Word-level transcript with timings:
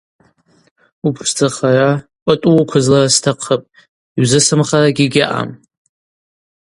Упшдзахара, 1.07 1.89
пӏатӏу 2.23 2.53
уыквызлара 2.55 3.13
стахъыпӏ, 3.15 3.69
йузысымхарагьи 4.19 5.11
гьаъам. 5.13 5.49